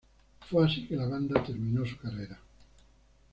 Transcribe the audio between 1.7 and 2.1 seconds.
su